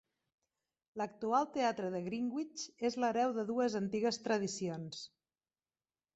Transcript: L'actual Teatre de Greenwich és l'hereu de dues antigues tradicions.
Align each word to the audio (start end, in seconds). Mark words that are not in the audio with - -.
L'actual 1.01 1.45
Teatre 1.57 1.91
de 1.97 2.01
Greenwich 2.05 2.65
és 2.91 2.99
l'hereu 3.05 3.35
de 3.37 3.45
dues 3.53 3.77
antigues 3.83 4.21
tradicions. 4.27 5.05